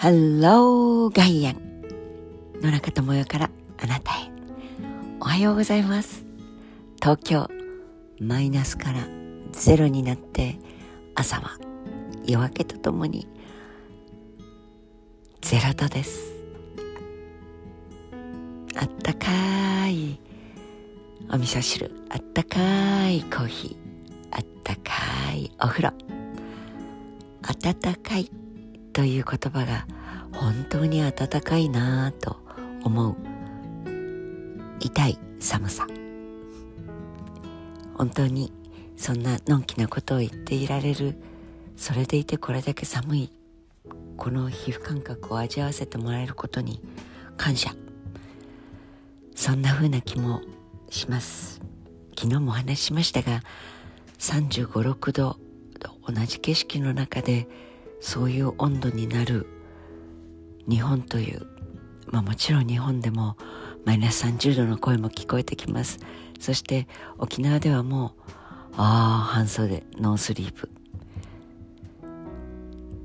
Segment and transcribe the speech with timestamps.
[0.00, 1.82] ハローガイアン
[2.62, 3.50] 野中智代から
[3.82, 4.30] あなたへ。
[5.18, 6.24] おはようございます。
[7.02, 7.48] 東京
[8.20, 9.00] マイナスから
[9.50, 10.56] ゼロになって
[11.16, 11.58] 朝は
[12.24, 13.26] 夜明けとともに
[15.40, 16.32] ゼロ度です。
[18.76, 20.20] あったかい。
[21.28, 23.22] お味噌汁あったかい。
[23.22, 25.50] コーヒーあったかい。
[25.60, 25.92] お風呂
[27.42, 28.37] 温かい。
[28.98, 29.86] という言葉が
[30.32, 32.36] 本当に温かいなぁと
[32.82, 33.16] 思う
[34.80, 35.86] 痛い寒さ。
[37.94, 38.52] 本当に
[38.96, 41.14] そんなのんきなことを言っていられる
[41.76, 43.30] それでいてこれだけ寒い
[44.16, 46.82] この皮膚感覚を味わわせてもらえることに
[47.36, 47.70] 感謝。
[49.36, 50.42] そんな風な気も
[50.90, 51.60] します。
[52.18, 53.44] 昨日もお話ししましたが
[54.18, 55.38] 3 5 6度
[55.78, 57.46] と同じ景色の中で
[58.00, 59.46] そういう温度になる
[60.68, 61.46] 日本という、
[62.06, 63.36] まあ、もちろん日本でも
[63.84, 65.98] マイナス30度の声も聞こえてきます。
[66.38, 66.86] そして
[67.18, 68.22] 沖縄ではもう
[68.76, 70.70] ああ半袖ノースリーブ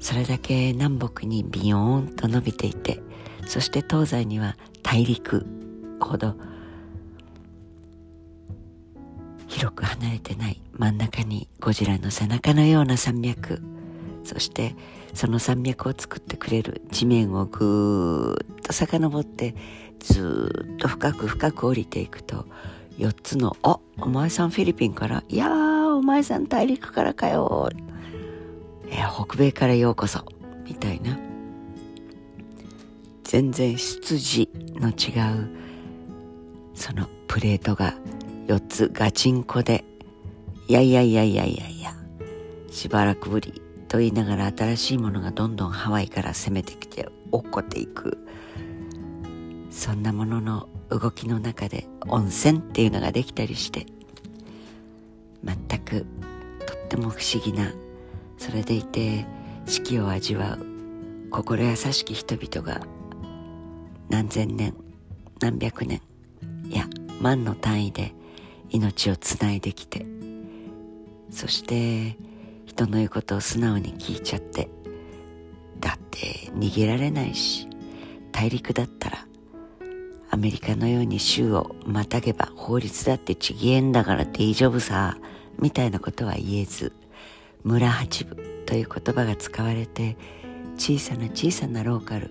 [0.00, 3.00] それだけ南北にビヨーンと伸びていて
[3.46, 5.46] そして東西には大陸
[6.00, 6.34] ほど
[9.46, 13.69] 広く離れてない真ん中にゴジラの背中のような山脈。
[14.24, 14.74] そして
[15.14, 19.54] その山脈を作ってくれる地面をぐーっと遡って
[19.98, 22.46] ずっと深く深く降りていくと
[22.98, 27.70] 4つの「あお前さんフィリピンからいやーお前さん大陸からかよ」
[28.90, 30.24] え北米からようこそ」
[30.66, 31.18] みたいな。
[33.30, 34.48] 全然出自
[34.80, 35.48] の違う
[36.74, 37.94] そのプレートが
[38.48, 39.84] 4つガチンコで
[40.66, 41.94] いやいやいやいやいやいや
[42.72, 48.16] しばらくぶりと言いながら新しいものがどんどんハワイから攻めてきて落っこっていく。
[49.70, 53.86] そんなものの動きの中で温泉っていうのができたりして
[55.44, 56.06] 全く
[56.66, 57.72] とっても不思議な
[58.36, 59.24] それでいて
[59.66, 62.84] 四季を味わう心優しき人々が
[64.08, 64.74] 何千年
[65.40, 66.02] 何百年
[66.68, 66.86] いや
[67.22, 68.12] 万の単位で
[68.70, 70.04] 命をつないできて
[71.30, 72.16] そして
[72.70, 74.68] 人の言うことを素直に聞いちゃって
[75.80, 77.68] だって逃げられないし
[78.30, 79.26] 大陸だったら
[80.30, 85.18] アメリカのように州をまたげば法律だってちぎえんだから大丈夫さ
[85.58, 86.92] みたいなことは言えず
[87.64, 88.36] 村八部
[88.66, 90.16] という言葉が使われて
[90.76, 92.30] 小さな小さなローカル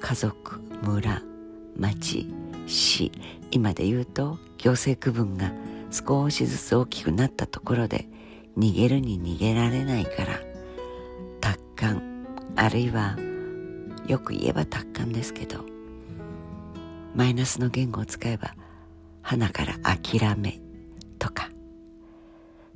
[0.00, 1.22] 家族村
[1.78, 2.26] 町
[2.66, 3.12] 市
[3.52, 5.52] 今で言うと行政区分が
[5.92, 8.08] 少しずつ大きくなったところで
[8.58, 10.40] 逃げるに逃げられないから
[11.40, 13.16] 達観あるいは
[14.06, 15.64] よく言えば達観ですけど
[17.14, 18.54] マイナスの言語を使えば
[19.22, 20.60] 花から諦め
[21.18, 21.50] とか。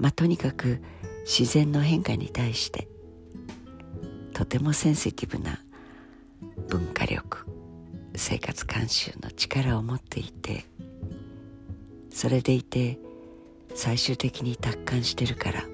[0.00, 0.80] まあとにかく
[1.24, 2.88] 自然の変化に対して
[4.32, 5.60] とてもセンシティブな
[6.68, 7.46] 文化力
[8.16, 10.64] 生活慣習の力を持っていて
[12.10, 12.98] それでいて
[13.74, 15.64] 最終的に達観してるから。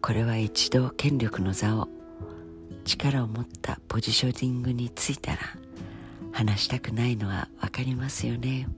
[0.00, 1.88] これは一度権力の座を
[2.84, 5.38] 力を持ったポジショニングについたら
[6.32, 8.68] 話したくないのは分かりますよね。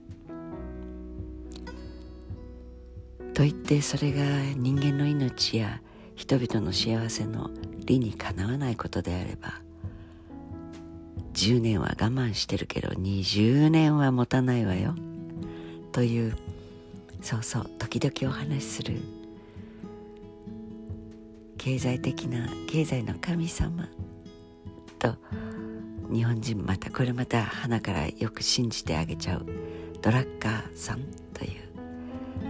[3.33, 4.21] と言ってそれが
[4.55, 5.81] 人間の命や
[6.15, 7.49] 人々の幸せの
[7.85, 9.61] 理にかなわないことであれば
[11.33, 14.95] 10年は我慢してるけど20年は持たないわよ。
[15.95, 16.35] という
[17.21, 18.99] そうそう時々お話しする
[21.57, 23.87] 経済的な経済の神様
[24.99, 25.15] と
[26.11, 29.45] 日本人またこれまた花からよく信じてあげちゃう
[30.01, 30.99] ドラッカーさん
[31.33, 31.61] という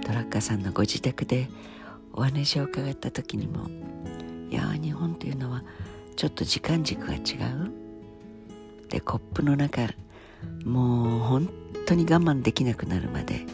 [0.01, 1.47] ドラッカーさんのご自宅で
[2.13, 3.67] お話を伺った時にも
[4.49, 5.63] いや日本というのは
[6.15, 7.71] ちょっと時間軸が違う。
[8.89, 9.87] でコップの中
[10.63, 13.45] もう本当に我慢できなくなるまで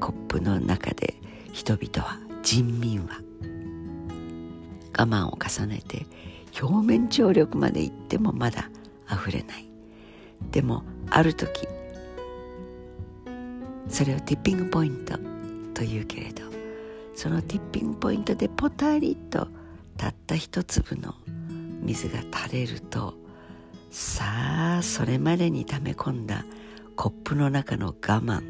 [0.00, 1.14] コップの中で
[1.52, 3.20] 人々は人民は
[4.98, 6.06] 我慢を重ねて
[6.60, 8.70] 表面張力までいってもまだ
[9.10, 9.68] 溢れない。
[10.50, 11.66] でもある時
[13.88, 15.18] それをティッピングポイント
[15.74, 16.42] というけれど
[17.14, 19.48] そのティッピングポイントでポタリと
[19.96, 21.14] たった一粒の
[21.82, 23.14] 水が垂れると
[23.90, 24.24] さ
[24.78, 26.44] あそれまでに溜め込んだ
[26.96, 28.42] コップの中の我慢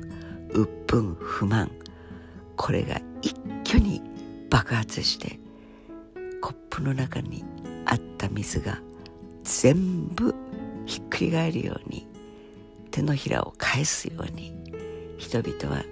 [0.50, 1.70] 鬱憤不満
[2.56, 4.00] これが一挙に
[4.48, 5.38] 爆発して
[6.40, 7.44] コップの中に
[7.84, 8.80] あった水が
[9.42, 10.34] 全部
[10.86, 12.06] ひっくり返るように
[12.92, 14.54] 手のひらを返すように
[15.18, 15.84] 人々は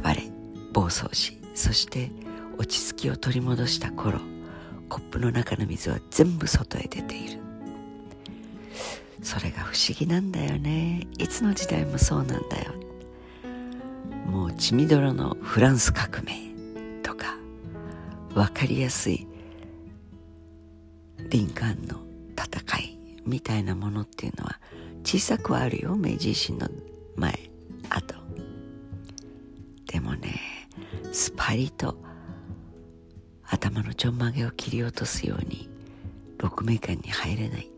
[0.00, 0.22] 暴れ
[0.72, 2.10] 暴走しそして
[2.58, 4.18] 落ち着きを取り戻した頃
[4.88, 7.46] コップの中の水は全部外へ出ている。
[9.22, 11.06] それが不思議なんだよね。
[11.18, 12.72] いつの時代もそうなんだよ。
[14.26, 16.52] もう血みどろのフランス革命
[17.02, 17.36] とか
[18.34, 19.26] 分かりやすい
[21.30, 22.00] リンカーンの
[22.36, 24.58] 戦いみたいなものっていうのは
[25.04, 26.68] 小さくはあるよ明治維新の
[27.14, 27.32] 前
[27.88, 28.14] 後
[29.86, 30.68] でもね
[31.12, 31.96] スパリと
[33.44, 35.68] 頭のちょんまげを切り落とすように
[36.38, 37.75] 鹿鳴館に入れない。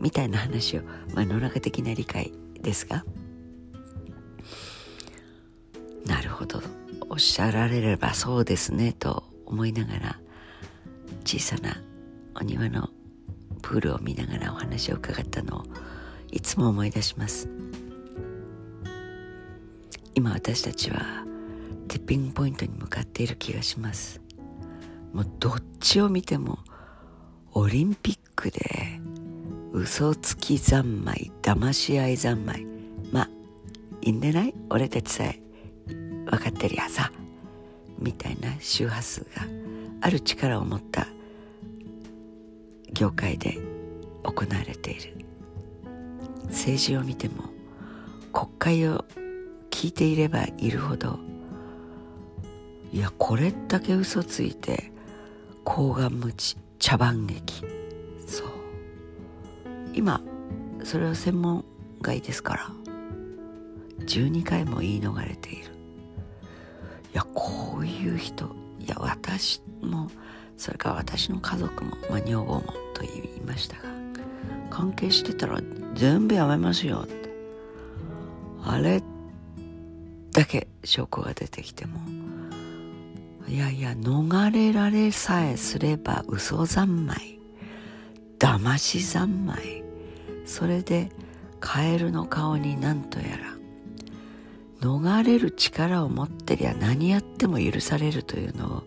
[0.00, 0.82] みたいな話を、
[1.14, 3.04] まあ、野中的な理解ですが。
[6.06, 6.62] なるほど。
[7.10, 10.20] おっしゃられればそうですねと思いながら
[11.24, 11.80] 小さな
[12.34, 12.88] お庭の
[13.62, 15.64] プールを見ながらお話を伺ったのを
[16.32, 17.48] いつも思い出します。
[20.16, 21.24] 今私たちは
[21.88, 24.20] ティッピングポイントに向かっている気がします。
[25.12, 26.58] もうどっちを見ても
[27.52, 29.00] オリンピックで
[29.76, 32.64] 嘘つき三昧騙し合い三昧。
[33.10, 33.30] まあ
[34.02, 34.54] いいんでない？
[34.70, 35.40] 俺たちさえ。
[35.88, 37.10] 分かってるやさ。
[37.98, 39.42] みたいな周波数が
[40.00, 41.08] ある力を持った
[42.92, 43.58] 業界で
[44.22, 45.26] 行われている。
[46.44, 47.50] 政治を見ても
[48.32, 49.04] 国会を
[49.70, 51.18] 聞いていればいるほど
[52.92, 54.92] いやこれだけ嘘ついて
[55.64, 57.64] 高顔無知茶番劇。
[59.94, 60.20] 今
[60.82, 61.64] それは専門
[62.02, 62.70] 外ですから
[64.00, 65.74] 12回も言い逃れている。
[67.12, 68.46] いやこういう人
[68.80, 70.10] いや私も
[70.56, 72.62] それから私の家族も、まあ、女房も
[72.92, 73.82] と言いましたが
[74.68, 75.60] 関係してたら
[75.94, 77.02] 全部やめますよ。
[77.04, 77.30] って
[78.64, 79.02] あれ
[80.32, 82.00] だけ証拠が出てきても
[83.46, 87.38] いやいや逃れられさえすれば嘘三昧
[88.40, 89.83] 騙し三昧
[90.44, 91.10] それで
[91.60, 93.54] カエルの顔になんとやら
[94.80, 98.82] 逃れる力を持ってりゃ何やっても許されるというのを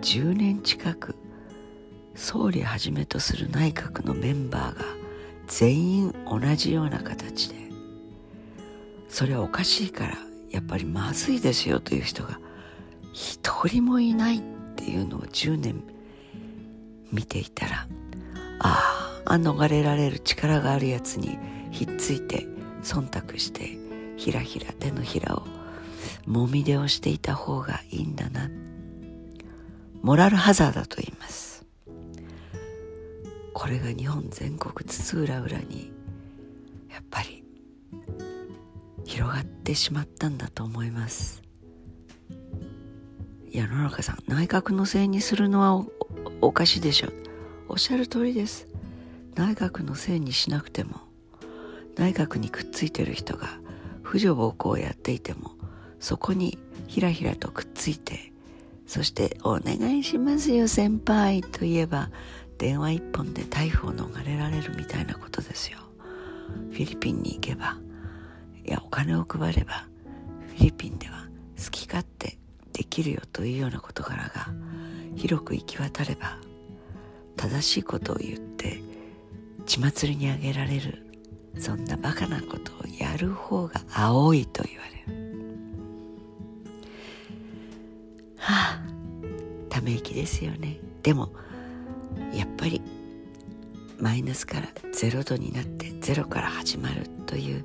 [0.00, 1.14] 10年近く
[2.14, 4.84] 総理はじめとする内閣のメンバーが
[5.46, 7.56] 全員同じような形で
[9.08, 10.16] それはおかしいから
[10.50, 12.40] やっぱりまずいですよという人が
[13.12, 14.42] 一人もいないっ
[14.76, 15.82] ていうのを10年
[17.10, 17.86] 見ていたら
[19.24, 21.38] あ逃れられる力があるやつに
[21.70, 22.46] ひっついて
[22.82, 23.78] 忖度して
[24.16, 25.44] ひらひら手のひらを
[26.26, 28.50] もみ出をしていた方がいいんだな。
[30.02, 31.64] モラルハザードと言います。
[33.54, 35.92] これが日本全国津々浦々に
[36.90, 37.44] やっぱり
[39.04, 41.42] 広がってしまったんだと思います。
[43.50, 45.84] いや野中さん内閣のせいにするのは
[46.40, 47.08] おかしいでしょ。
[47.08, 47.12] う
[47.68, 48.71] おっしゃる通りです。
[49.34, 51.00] 内閣のせいにしなくても
[51.96, 53.48] 内閣にくっついてる人が
[54.02, 55.52] 婦女暴行をやっていても
[56.00, 58.32] そこにひらひらとくっついて
[58.86, 62.10] そして「お願いしますよ先輩」と言えば
[62.58, 65.78] 電話一本で逮捕を逃れられるみたいなことですよ。
[66.70, 67.78] フィリピンに行けば
[68.64, 69.86] いやお金を配れば
[70.48, 72.38] フィリピンでは好き勝手
[72.72, 74.48] できるよというような事柄が
[75.16, 76.38] 広く行き渡れば
[77.36, 78.82] 正しいことを言って
[79.66, 81.06] 血祭りにあげられる
[81.58, 85.22] そんなバカなことをやる方が青いと言われる。
[88.36, 88.82] はあ
[89.68, 90.78] ため息ですよね。
[91.02, 91.32] でも
[92.34, 92.82] やっぱり
[93.98, 97.64] マイナスからゼロ度になってゼロから始まるという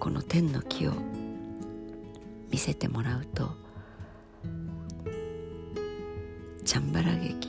[0.00, 0.92] この天の木を
[2.50, 3.50] 見せてもらうと
[6.64, 7.48] チャンバラ劇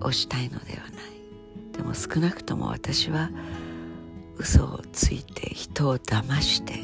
[0.00, 1.11] をしたいのではない。
[1.72, 3.30] でも少なくとも私は
[4.38, 6.74] 嘘をついて人を騙して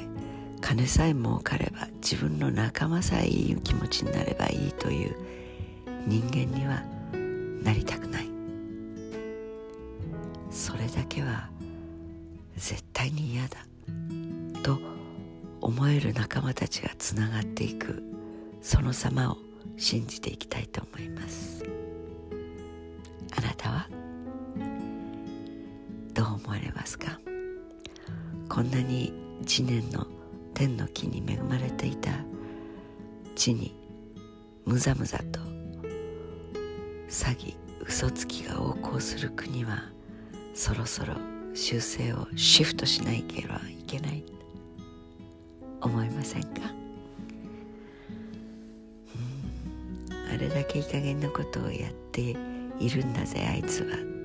[0.61, 5.17] 金さえ儲かれば自分の仲間さえいい気持ちになればいいという
[6.07, 6.83] 人間には
[7.63, 8.29] なりたくない。
[10.51, 11.49] それだけは
[12.57, 13.59] 絶対に嫌だ
[14.63, 14.79] と
[15.61, 18.03] 思える仲間たちがつながっていく
[18.61, 19.39] その様を
[19.77, 21.78] 信じていきたいと思います。
[26.43, 27.21] 思われますか？
[28.49, 29.13] こんなに
[29.47, 30.07] 知念の
[30.55, 32.11] 天の木に恵まれていた
[33.35, 33.75] 地に
[34.65, 35.41] むざむざと
[37.09, 39.85] 詐欺嘘つきが横行する国は
[40.55, 41.15] そろそろ
[41.55, 44.25] 修正をシフトしないければいけない。
[45.81, 46.49] 思いませんか？
[50.35, 52.35] あれだけいい加減なことをやってい
[52.91, 54.18] るんだぜあいつは。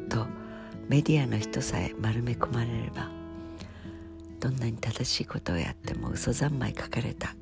[0.93, 3.09] メディアの人さえ丸め込まれれば
[4.39, 7.33] どんなに正しいことをやっても嘘三昧書かれた。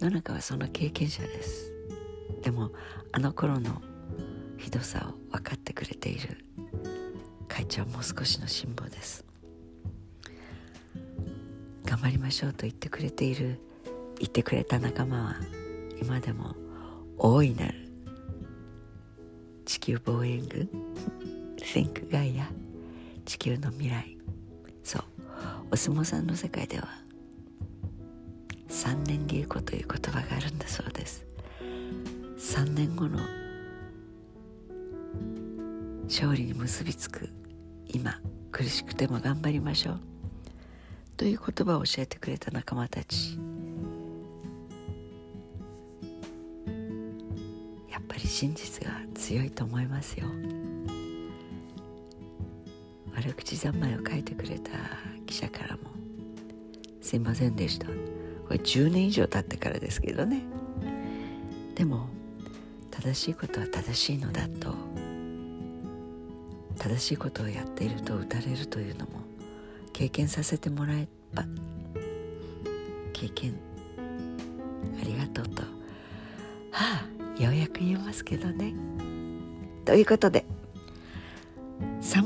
[0.00, 1.70] 野中はその経験者です。
[2.40, 2.70] でも
[3.12, 3.82] あの頃の
[4.56, 6.46] ひどさを分かってくれている。
[7.46, 9.26] 会長もう少しの辛抱です。
[11.84, 13.60] 頑張りましょうと言ってくれている。
[14.18, 15.36] 言ってくれた仲間は
[16.00, 16.54] 今でも
[17.18, 17.74] 大いなる
[19.66, 20.70] 地球防衛軍？
[21.74, 22.48] Think ガイア
[23.26, 24.16] 地球の未来。
[24.82, 25.02] そう。
[25.70, 26.88] お相撲さんの世界では
[28.68, 31.26] 三年流行という言葉があるんだそうです。
[32.38, 33.18] 3年後の
[36.04, 37.28] 勝利に結びつく
[37.86, 38.18] 今
[38.50, 40.00] 苦しくても頑張りましょう。
[41.18, 43.38] という言葉を教えてくれた仲間たち。
[47.90, 50.28] やっぱり真実が強いと思いますよ。
[53.18, 54.70] 悪口三昧を書いてくれた
[55.26, 55.90] 記者からも
[57.02, 57.88] 「すいませんでした」
[58.46, 60.42] これ10年以上経ってからですけどね。
[61.74, 62.08] でも
[62.90, 64.74] 正しいことは正しいのだと
[66.78, 69.20] 正しいことをやっていると打たれるというのも
[69.92, 71.44] 経験させてもらえば
[73.12, 73.54] 経験
[75.00, 75.62] ありがとうと
[76.72, 77.04] は
[77.38, 78.74] あようやく言えますけどね。
[79.84, 80.44] ということで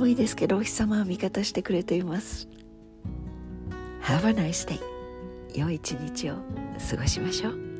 [0.02, 2.49] 寒いですけどお日様は味方してくれています。
[4.02, 4.80] Have a nice day
[5.54, 6.38] 良い一日を
[6.90, 7.71] 過ごしましょう。